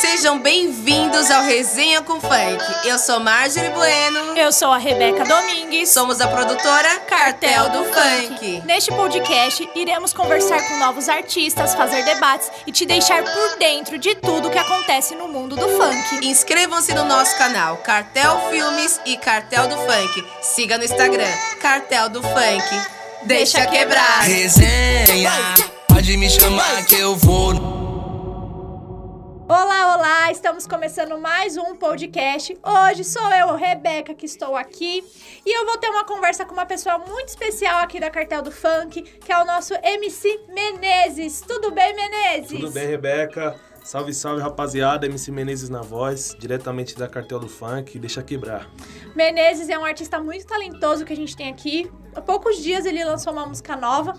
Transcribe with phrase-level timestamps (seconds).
[0.00, 2.64] Sejam bem-vindos ao Resenha com Funk.
[2.84, 4.36] Eu sou Marjorie Bueno.
[4.36, 5.88] Eu sou a Rebeca Domingues.
[5.90, 8.62] Somos a produtora Cartel do Funk.
[8.64, 14.16] Neste podcast, iremos conversar com novos artistas, fazer debates e te deixar por dentro de
[14.16, 16.26] tudo que acontece no mundo do funk.
[16.26, 20.26] Inscrevam-se no nosso canal Cartel Filmes e Cartel do Funk.
[20.42, 22.80] Siga no Instagram Cartel do Funk.
[23.22, 24.22] Deixa quebrar.
[24.22, 25.32] Resenha,
[25.88, 27.73] pode me chamar que eu vou.
[29.46, 30.30] Olá, olá!
[30.30, 32.56] Estamos começando mais um podcast.
[32.62, 35.04] Hoje sou eu, Rebeca, que estou aqui
[35.44, 38.50] e eu vou ter uma conversa com uma pessoa muito especial aqui da Cartel do
[38.50, 41.42] Funk, que é o nosso MC Menezes.
[41.42, 42.58] Tudo bem, Menezes?
[42.58, 43.54] Tudo bem, Rebeca?
[43.84, 45.04] Salve, salve, rapaziada.
[45.04, 47.98] MC Menezes na voz, diretamente da Cartel do Funk.
[47.98, 48.66] Deixa quebrar.
[49.14, 51.92] Menezes é um artista muito talentoso que a gente tem aqui.
[52.14, 54.14] Há poucos dias ele lançou uma música nova.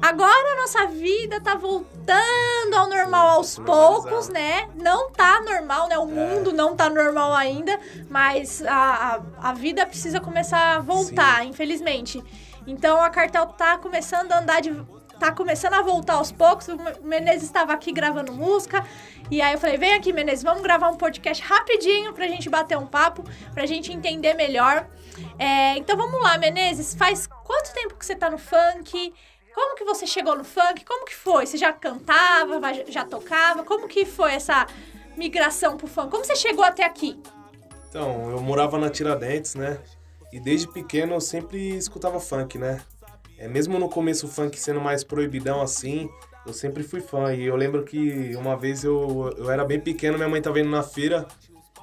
[0.00, 4.68] Agora a nossa vida tá voltando ao normal aos poucos, né?
[4.74, 5.98] Não tá normal, né?
[5.98, 11.42] O mundo não tá normal ainda, mas a, a, a vida precisa começar a voltar,
[11.42, 11.48] Sim.
[11.48, 12.22] infelizmente.
[12.66, 14.74] Então a cartel tá começando a andar de.
[15.18, 16.66] Tá começando a voltar aos poucos.
[16.68, 18.82] O Menezes estava aqui gravando música.
[19.30, 22.78] E aí eu falei: vem aqui, Menezes, vamos gravar um podcast rapidinho pra gente bater
[22.78, 24.88] um papo, pra gente entender melhor.
[25.38, 26.94] É, então vamos lá, Menezes.
[26.94, 29.12] Faz quanto tempo que você tá no funk?
[29.54, 30.84] Como que você chegou no funk?
[30.84, 31.46] Como que foi?
[31.46, 33.64] Você já cantava, já tocava?
[33.64, 34.66] Como que foi essa
[35.16, 36.10] migração pro funk?
[36.10, 37.20] Como você chegou até aqui?
[37.88, 39.80] Então, eu morava na Tiradentes, né?
[40.32, 42.80] E desde pequeno eu sempre escutava funk, né?
[43.36, 46.08] É, mesmo no começo o funk sendo mais proibidão assim,
[46.46, 47.34] eu sempre fui fã.
[47.34, 50.70] E eu lembro que uma vez eu, eu era bem pequeno, minha mãe tava indo
[50.70, 51.26] na feira,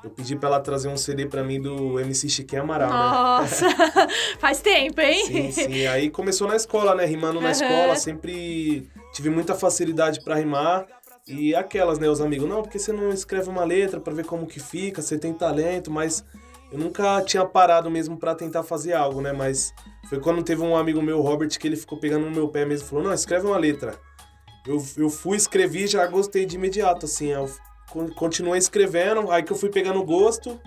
[0.04, 2.96] eu pedi pra ela trazer um CD pra mim do MC Chiquinho Amaral, né?
[2.96, 3.66] Nossa,
[4.40, 5.26] faz tempo, hein?
[5.26, 5.88] Sim, sim.
[5.88, 7.06] Aí começou na escola, né?
[7.06, 7.52] Rimando na Aham.
[7.52, 10.86] escola, sempre tive muita facilidade pra rimar.
[11.28, 12.08] E aquelas, né?
[12.08, 15.18] Os amigos, não, porque você não escreve uma letra pra ver como que fica, você
[15.18, 16.24] tem talento, mas
[16.72, 19.34] eu nunca tinha parado mesmo pra tentar fazer algo, né?
[19.34, 19.74] Mas
[20.10, 22.86] foi quando teve um amigo meu, Robert, que ele ficou pegando no meu pé mesmo
[22.86, 23.96] e falou, não, escreve uma letra.
[24.66, 27.28] Eu, eu fui, escrevi e já gostei de imediato, assim.
[27.28, 27.50] Eu
[28.16, 30.60] continuei escrevendo, aí que eu fui pegando gosto.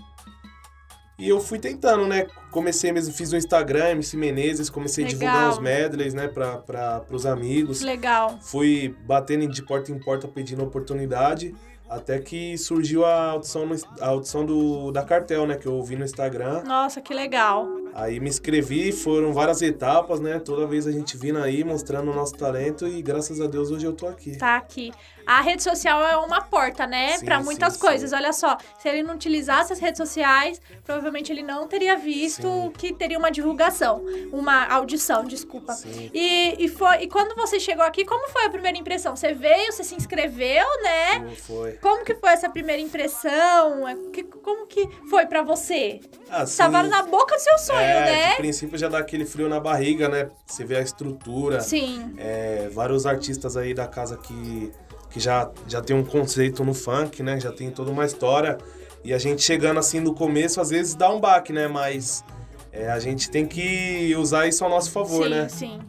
[1.18, 2.26] E eu fui tentando, né?
[2.50, 5.50] Comecei mesmo, fiz o Instagram, MC Menezes, comecei a divulgar Legal.
[5.50, 7.82] uns medleys, né, pra, pra, pros amigos.
[7.82, 8.38] Legal.
[8.40, 11.54] Fui batendo de porta em porta pedindo oportunidade,
[11.90, 15.94] até que surgiu a audição, no- a audição do, da cartel, né, que eu ouvi
[15.94, 16.62] no Instagram.
[16.64, 17.66] Nossa, que legal.
[17.94, 20.38] Aí me inscrevi, foram várias etapas, né?
[20.38, 23.84] Toda vez a gente vindo aí, mostrando o nosso talento e graças a Deus hoje
[23.86, 24.36] eu tô aqui.
[24.36, 24.92] Tá aqui.
[25.26, 27.18] A rede social é uma porta, né?
[27.20, 28.10] Pra muitas sim, coisas.
[28.10, 28.16] sim.
[28.16, 32.72] Olha só, se ele não utilizasse as redes sociais, provavelmente ele não teria visto Sim.
[32.76, 34.02] que teria uma divulgação,
[34.32, 35.76] uma audição, desculpa.
[36.12, 39.14] E, e, foi, e quando você chegou aqui, como foi a primeira impressão?
[39.14, 41.20] Você veio, você se inscreveu, né?
[41.20, 41.72] Foi- Foi.
[41.74, 43.86] Como que foi essa primeira impressão?
[43.86, 46.00] É, que- como que foi pra você?
[46.28, 48.30] Assim, Tava na boca do seu sonho, é, né?
[48.30, 50.28] De princípio já dá aquele frio na barriga, né?
[50.46, 51.60] Você vê a estrutura.
[51.60, 52.14] Sim.
[52.18, 54.72] É, vários artistas aí da casa que,
[55.10, 57.40] que já, já tem um conceito no funk, né?
[57.40, 58.58] Já tem toda uma história.
[59.02, 61.66] E a gente chegando assim no começo, às vezes dá um baque, né?
[61.66, 62.24] Mas
[62.72, 65.48] é, a gente tem que usar isso ao nosso favor, sim, né?
[65.48, 65.80] sim.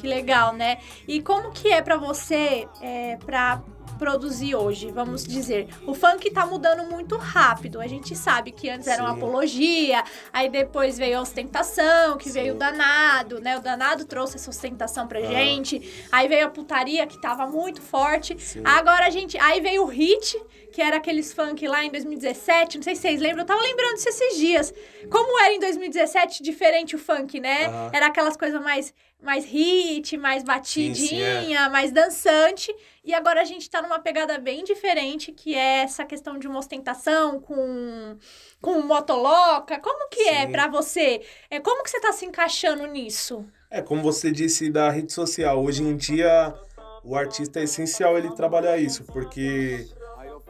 [0.00, 0.78] Que legal, né?
[1.08, 3.62] E como que é pra você, é, pra
[4.08, 5.66] produzir hoje, vamos dizer?
[5.86, 7.80] O funk tá mudando muito rápido.
[7.80, 9.16] A gente sabe que antes era uma Sim.
[9.16, 12.32] apologia, aí depois veio a ostentação, que Sim.
[12.34, 13.56] veio o danado, né?
[13.56, 15.22] O danado trouxe essa ostentação pra Ah.
[15.22, 16.06] gente.
[16.12, 18.38] Aí veio a putaria, que tava muito forte.
[18.38, 18.60] Sim.
[18.62, 19.38] Agora a gente...
[19.38, 20.38] Aí veio o hit,
[20.70, 23.94] que era aqueles funk lá em 2017, não sei se vocês lembram, eu tava lembrando
[23.94, 24.74] disso esses dias.
[25.10, 27.68] Como era em 2017 diferente o funk, né?
[27.68, 27.90] Aham.
[27.94, 28.92] Era aquelas coisas mais,
[29.24, 31.68] mais hit, mais batidinha, sim, é.
[31.68, 32.74] mais dançante.
[33.02, 36.58] E agora a gente tá numa pegada bem diferente, que é essa questão de uma
[36.58, 38.16] ostentação com,
[38.60, 39.78] com motoloca.
[39.80, 40.52] Como que é Sim.
[40.52, 41.22] pra você?
[41.50, 43.44] É, como que você tá se encaixando nisso?
[43.70, 46.54] É, como você disse da rede social, hoje em dia
[47.02, 49.86] o artista é essencial ele trabalhar isso, porque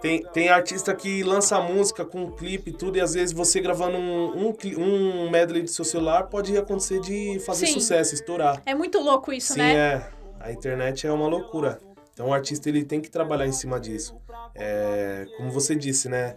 [0.05, 3.97] tem, tem artista que lança música com clipe e tudo, e às vezes você gravando
[3.97, 7.73] um, um, um medley do seu celular pode acontecer de fazer Sim.
[7.73, 8.61] sucesso, estourar.
[8.67, 9.75] É muito louco isso, Sim, né?
[9.75, 10.11] é.
[10.41, 11.81] A internet é uma loucura.
[12.13, 14.15] Então o artista ele tem que trabalhar em cima disso.
[14.55, 16.37] É, como você disse, né?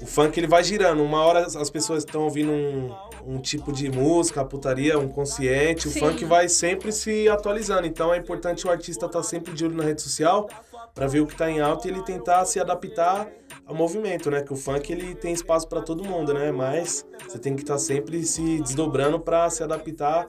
[0.00, 1.02] O funk ele vai girando.
[1.02, 2.94] Uma hora as- as pessoas estão ouvindo um,
[3.26, 5.88] um tipo de música, putaria, um consciente.
[5.88, 5.98] Sim.
[5.98, 7.86] O funk vai sempre se atualizando.
[7.86, 10.48] Então é importante o artista estar sempre de olho na rede social
[10.94, 13.28] para ver o que está em alta e ele tentar se adaptar
[13.66, 14.40] ao movimento, né?
[14.42, 16.50] Que o funk ele tem espaço para todo mundo, né?
[16.50, 20.26] Mas você tem que estar sempre se desdobrando para se adaptar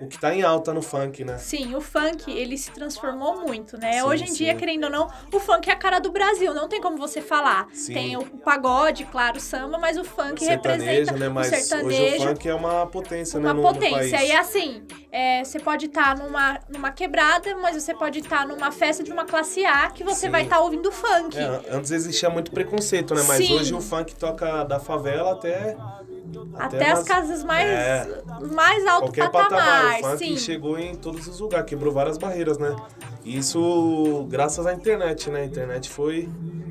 [0.00, 1.38] o que tá em alta no funk, né?
[1.38, 3.92] Sim, o funk, ele se transformou muito, né?
[3.94, 4.58] Sim, Hoje em dia, sim.
[4.58, 7.68] querendo ou não, o funk é a cara do Brasil, não tem como você falar.
[7.72, 7.94] Sim.
[7.94, 11.28] Tem o pagode, claro, o samba, mas o funk sertanejo, representa né?
[11.28, 12.02] o Mas sertanejo.
[12.02, 13.60] hoje o funk é uma potência, uma né?
[13.60, 14.18] No, no potência.
[14.18, 14.28] país.
[14.28, 19.02] E assim, é, você pode estar numa, numa quebrada, mas você pode estar numa festa
[19.02, 21.38] de uma classe A que você vai estar ouvindo funk.
[21.38, 23.22] É, antes existia muito preconceito, né?
[23.26, 25.76] Mas hoje o funk toca da favela até.
[26.54, 28.22] Até, as nas- casas mais, É.
[28.54, 29.98] mais alto Qualquer patamar, patamar.
[30.00, 30.36] O funk sim.
[30.36, 32.74] chegou em todos os lugares, quebrou várias barreiras, né?
[33.24, 35.40] Isso graças à internet, né?
[35.42, 36.28] A internet foi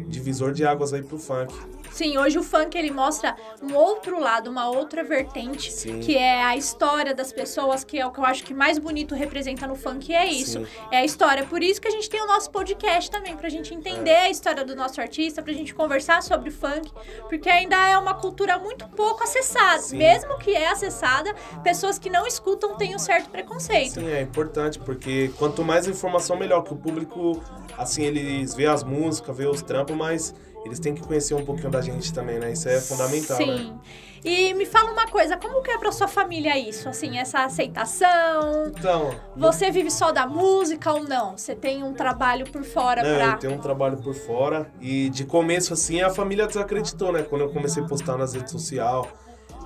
[0.08, 1.54] divisor de águas aí pro funk.
[1.92, 6.00] Sim, hoje o funk ele mostra um outro lado, uma outra vertente, Sim.
[6.00, 9.14] que é a história das pessoas, que é o que eu acho que mais bonito
[9.14, 10.60] representa no funk, é isso.
[10.60, 10.68] Sim.
[10.92, 11.44] É a história.
[11.46, 14.22] Por isso que a gente tem o nosso podcast também, pra gente entender É.
[14.24, 16.92] a história do nosso artista, pra gente conversar sobre funk,
[17.30, 19.80] porque ainda é uma cultura muito pouco acessada.
[19.82, 19.98] Sim.
[19.98, 23.96] Mesmo que é acessada, pessoas que não escutam têm um certo preconceito.
[23.96, 26.62] Sim, é importante, porque quanto mais informação, melhor.
[26.64, 27.42] Que o público,
[27.78, 30.34] assim, eles vê as músicas, vê os trampos, mas
[30.66, 32.52] eles têm que conhecer um pouquinho da gente também, né?
[32.52, 33.46] Isso é fundamental, né?
[33.58, 33.80] Sim.
[34.24, 36.88] E me fala uma coisa, como que é pra sua família isso?
[36.88, 41.38] Assim, essa aceitação, Então, Você vive só da música ou não?
[41.38, 43.26] Você tem um trabalho por fora Não, pra.
[43.34, 47.24] eu tenho um trabalho por fora e de começo assim a família desacreditou, né?
[47.24, 49.08] Quando eu comecei a postar nas redes sociais,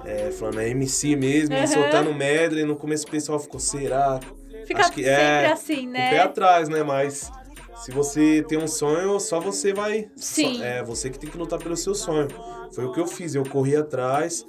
[0.05, 1.67] é, falando é MC mesmo, Uhum.
[1.67, 4.19] soltando medley, no começo o pessoal ficou, será?
[4.65, 6.19] Fica Acho que sempre é, assim, O pé né?
[6.19, 6.81] atrás, né?
[6.81, 7.29] Mas
[7.75, 10.09] se você tem um sonho, só você vai.
[10.15, 10.57] Sim.
[10.57, 12.27] só- é você que tem que lutar pelo seu sonho.
[12.73, 14.45] Foi o que eu fiz, eu corri atrás,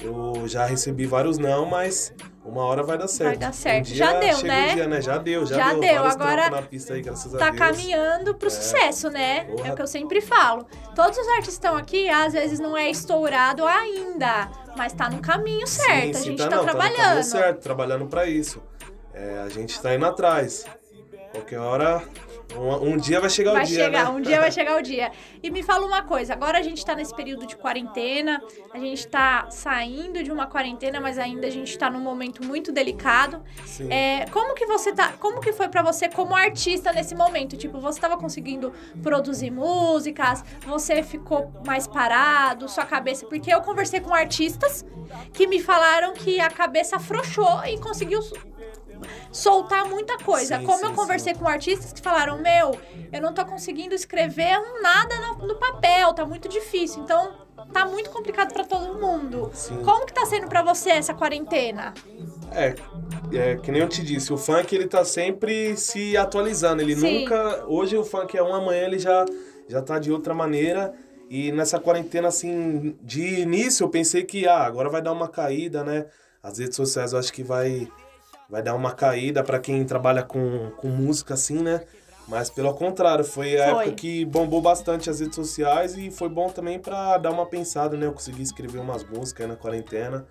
[0.00, 2.12] eu já recebi vários não, mas
[2.44, 3.38] uma hora vai dar certo.
[3.38, 3.90] dar certo.
[3.90, 4.70] Um Já deu, né?
[4.70, 5.00] Um dia, né?
[5.02, 5.80] Já deu, já, Já deu.
[5.80, 7.58] deu, agora na pista aí, graças a Tá Deus.
[7.58, 9.44] caminhando pro sucesso, né?
[9.44, 9.68] Porra.
[9.68, 10.66] É o que eu sempre falo.
[10.94, 15.66] Todos os artistas estão aqui, às vezes não é estourado ainda, mas tá no caminho
[15.66, 16.16] certo.
[16.16, 16.96] a gente tá, não, no trabalhando.
[16.96, 18.62] caminho certo, trabalhando pra isso.
[19.12, 20.64] É, a gente tá indo atrás.
[21.32, 22.02] Qualquer hora,
[22.56, 24.10] um, um dia vai chegar Vai o dia, chegar, né?
[24.10, 25.12] um dia vai chegar o dia.
[25.42, 28.42] E me fala uma coisa, agora a gente tá nesse período de quarentena,
[28.72, 32.72] a gente tá saindo de uma quarentena, mas ainda a gente tá num momento muito
[32.72, 33.42] delicado.
[33.64, 33.92] Sim.
[33.92, 37.56] É, como que você tá, como que foi pra você como artista nesse momento?
[37.56, 44.00] Tipo, você tava conseguindo produzir músicas, você ficou mais parado, sua cabeça, porque eu conversei
[44.00, 44.84] com artistas
[45.32, 48.20] que me falaram que a cabeça afrouxou e conseguiu
[49.32, 50.58] soltar muita coisa.
[50.58, 52.78] Sim, Como sim, eu conversei com artistas que falaram: Meu,
[53.12, 57.02] eu não tô conseguindo escrever um nada no, no papel, tá muito difícil.
[57.02, 57.32] Então,
[57.72, 59.50] tá muito complicado pra todo mundo.
[59.54, 59.82] Sim.
[59.82, 61.94] Como que tá sendo pra você essa quarentena?
[62.52, 62.74] É,
[63.32, 66.82] é, que nem eu te disse, o funk ele tá sempre se atualizando.
[66.82, 67.20] Ele Sim.
[67.20, 67.64] nunca.
[67.66, 69.24] Hoje o funk é um, amanhã ele já,
[69.68, 70.92] já tá de outra maneira.
[71.28, 75.84] E nessa quarentena, assim, de início eu pensei que, ah, agora vai dar uma caída,
[75.84, 76.06] né?
[76.42, 77.86] As redes sociais eu acho que vai,
[78.50, 81.82] vai dar uma caída pra quem trabalha com, com música, assim, né?
[82.26, 83.84] Mas pelo contrário, foi a Foi.
[83.84, 87.96] época que bombou bastante as redes sociais e foi bom também pra dar uma pensada,
[87.96, 88.06] né?
[88.06, 90.26] Eu consegui escrever umas músicas aí na quarentena.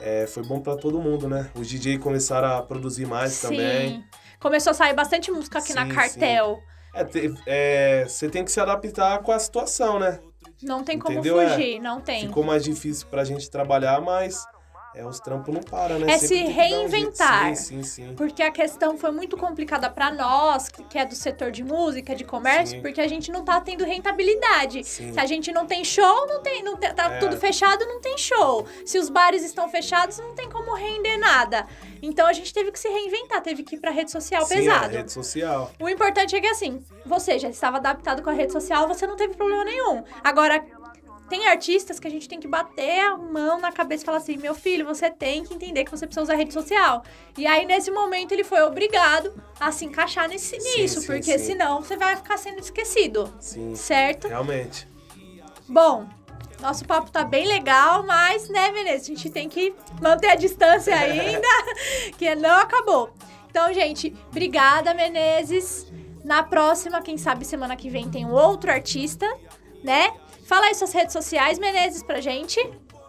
[0.00, 1.50] É, foi bom pra todo mundo, né?
[1.54, 4.04] Os DJ começaram a produzir mais também.
[4.38, 6.58] Começou a sair bastante música aqui na Sim, cartel.
[6.94, 7.06] É,
[7.46, 10.20] é, você tem que se adaptar com a situação, né?
[10.62, 11.40] Não tem como Entendeu?
[11.40, 11.50] É.
[11.50, 12.26] fugir, não tem.
[12.26, 14.44] Ficou mais difícil pra gente trabalhar, mas
[14.94, 16.12] é, os trampos não param, né?
[16.12, 17.56] É Sempre se dar um reinventar.
[17.56, 18.14] Sim, sim, sim.
[18.16, 22.14] Porque a questão foi muito complicada pra nós, que que é do setor de música,
[22.16, 22.82] de comércio, Sim.
[22.82, 24.82] porque a gente não tá tendo rentabilidade.
[24.84, 25.12] Sim.
[25.12, 27.18] Se a gente não tem show, não tem, não tem- tá É.
[27.18, 28.66] tudo fechado, não tem show.
[28.86, 31.66] Se os bares estão fechados, não tem como render nada.
[32.00, 34.94] Então a gente teve que se reinventar, teve que ir pra rede social Sim, pesado.
[34.94, 35.70] é, rede social.
[35.80, 39.16] O importante é que assim, você já estava adaptado com a rede social, você não
[39.16, 40.02] teve problema nenhum.
[40.24, 40.64] Agora,
[41.28, 44.36] tem artistas que a gente tem que bater a mão na cabeça e falar assim:
[44.36, 47.02] meu filho, você tem que entender que você precisa usar rede social.
[47.36, 51.38] E aí, nesse momento, ele foi obrigado a se encaixar nesse, Sim, nisso, sim, porque
[51.38, 51.46] sim.
[51.46, 53.32] senão você vai ficar sendo esquecido.
[53.38, 54.28] Sim, Certo?
[54.28, 54.88] realmente.
[55.68, 56.06] Bom.
[56.60, 60.92] Nosso papo tá bem legal, mas, né, Veneza, a gente tem que manter a distância
[60.98, 61.46] ainda,
[62.18, 63.10] que não acabou.
[63.48, 65.86] Então, gente, obrigada, Menezes.
[66.24, 69.24] Na próxima, quem sabe semana que vem tem um outro artista,
[69.82, 70.12] né?
[70.44, 72.58] Fala aí suas redes sociais, Menezes, pra gente.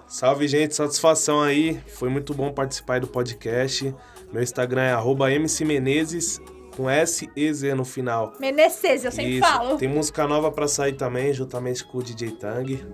[0.08, 1.80] Salve, gente, satisfação aí.
[1.88, 3.94] Foi muito bom participar aí do podcast.
[4.34, 6.42] Meu Instagram é arroba mcmenezes,
[6.76, 8.34] com S e Z no final.
[8.40, 9.48] Menezes, eu sempre Isso.
[9.48, 9.78] falo.
[9.78, 12.86] Tem música nova pra sair também, juntamente com o DJ Tang.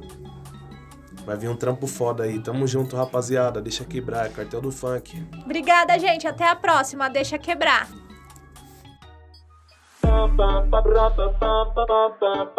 [1.25, 2.39] Vai vir um trampo foda aí.
[2.39, 3.62] Tamo junto, rapaziada.
[3.62, 5.24] Deixa quebrar, é cartel do funk.
[5.44, 6.27] Obrigada, gente.
[6.27, 7.10] Até a próxima.
[7.10, 7.89] Deixa quebrar.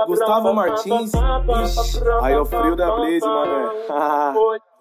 [0.07, 1.13] Gustavo Martins,
[2.23, 3.69] aí é o frio da Blaze, mané.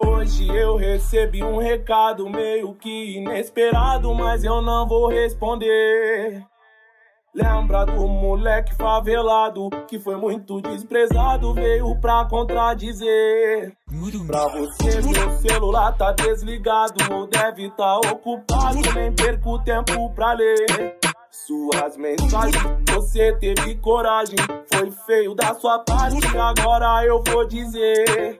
[0.04, 6.44] Hoje eu recebi um recado meio que inesperado, mas eu não vou responder.
[7.36, 13.76] Lembra do moleque favelado que foi muito desprezado, veio pra contradizer.
[14.26, 20.95] Pra você, meu celular tá desligado ou deve tá ocupado, nem perco tempo pra ler.
[21.46, 22.60] Suas mensagens,
[22.92, 24.34] você teve coragem,
[24.72, 28.36] foi feio da sua parte, agora eu vou dizer.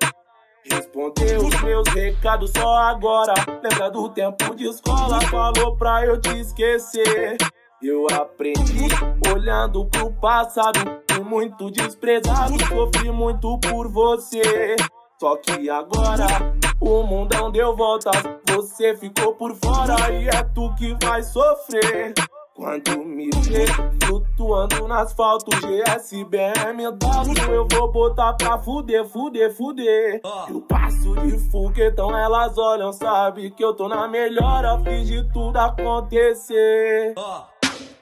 [0.65, 3.33] Respondeu os meus recados só agora.
[3.63, 7.37] Lembra do tempo de escola, falou pra eu te esquecer.
[7.81, 8.89] Eu aprendi
[9.33, 14.75] olhando pro passado, fui muito desprezado, sofri muito por você.
[15.21, 16.27] Só que agora
[16.81, 18.11] o mundão deu volta,
[18.51, 22.13] você ficou por fora e é tu que vai sofrer.
[22.57, 23.67] Quando me vê
[24.03, 30.23] flutuando no asfalto, GS, BMW, eu vou botar pra fuder, fuder, fuder.
[30.49, 35.59] Eu passo de foguetão, elas olham, sabe que eu tô na melhor, fiz de tudo
[35.59, 37.15] acontecer.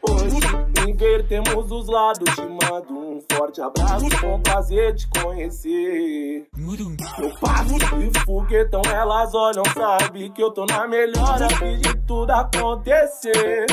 [0.08, 0.36] Hoje
[0.88, 6.46] invertemos os lados, te mando um forte abraço, com prazer te conhecer.
[7.18, 12.30] Eu passo de foguetão, elas olham, sabe que eu tô na melhor, fiz de tudo
[12.30, 13.66] acontecer.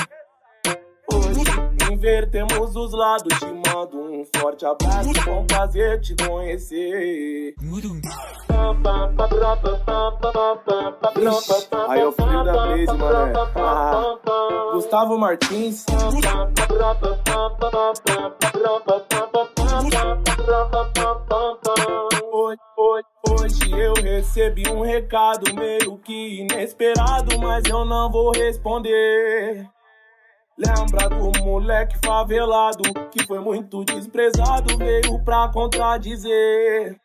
[2.02, 7.54] Invertemos os lados, te mando um forte abraço, com prazer te conhecer.
[11.88, 13.34] Aí é o frio da Blaze, mané.
[13.56, 14.16] Ah,
[14.74, 15.86] Gustavo Martins.
[23.30, 29.70] Hoje eu recebi um recado meio que inesperado, mas eu não vou responder.
[30.58, 36.98] Lembra do moleque favelado que foi muito desprezado, veio pra contradizer.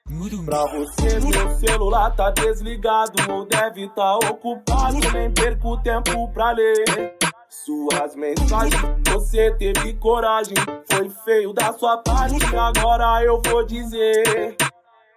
[0.44, 7.16] Pra você, meu celular tá desligado ou deve tá ocupado, nem perco tempo pra ler.
[7.48, 8.74] Suas mensagens,
[9.08, 10.56] você teve coragem,
[10.90, 14.56] foi feio da sua parte, agora eu vou dizer.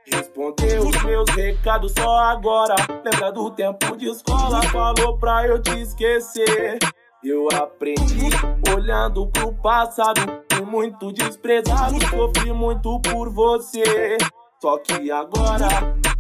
[0.06, 2.76] Respondeu os meus recados só agora.
[3.04, 6.80] Lembra do tempo de escola, falou pra eu te esquecer.
[7.22, 8.30] Eu aprendi
[8.74, 10.22] olhando pro passado,
[10.54, 14.18] fui muito desprezado, sofri muito por você.
[14.62, 15.68] Só que agora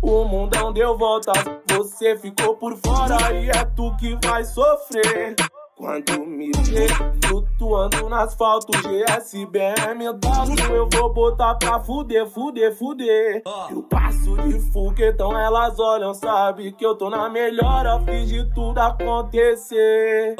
[0.01, 1.31] o mundão deu volta,
[1.69, 5.35] você ficou por fora e é tu que vai sofrer.
[5.77, 6.89] Quando me vê
[7.25, 13.41] flutuando no asfalto, GS, BMW, eu vou botar pra fuder, fuder, fuder.
[13.71, 18.77] Eu passo de foguetão, elas olham, sabe que eu tô na melhor, fiz de tudo
[18.79, 20.35] acontecer.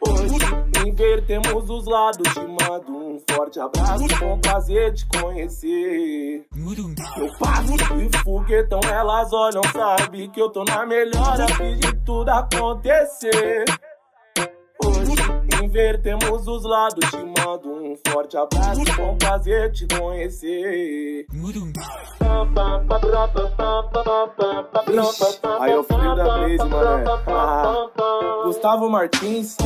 [0.00, 0.34] Hoje
[0.86, 6.46] invertemos os lados, te mando um forte abraço, com prazer te conhecer.
[7.16, 12.28] Eu passo de foguetão, elas olham, sabe que eu tô na melhor, fiz de tudo
[12.28, 13.64] acontecer
[15.74, 17.10] invertemos os lados.
[17.10, 21.26] Te mando um forte abraço, bom um prazer te conhecer.
[25.60, 27.04] Aí é eu fui da Blaze, mané.
[27.26, 27.88] Ah,
[28.44, 29.56] Gustavo Martins.